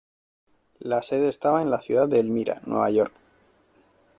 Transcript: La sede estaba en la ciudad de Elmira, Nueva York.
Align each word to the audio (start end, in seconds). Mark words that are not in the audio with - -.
La 0.79 1.03
sede 1.03 1.29
estaba 1.29 1.61
en 1.61 1.69
la 1.69 1.77
ciudad 1.77 2.09
de 2.09 2.19
Elmira, 2.19 2.59
Nueva 2.65 2.89
York. 2.89 3.13